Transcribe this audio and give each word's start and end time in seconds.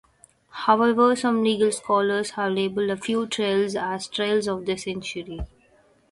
However, 0.65 1.15
some 1.15 1.43
legal 1.43 1.71
scholars 1.71 2.31
have 2.31 2.53
labeled 2.53 2.89
a 2.89 2.97
few 2.97 3.27
trials 3.27 3.75
as 3.75 4.07
"trials 4.07 4.47
of 4.47 4.65
the 4.65 4.75
century". 4.75 5.41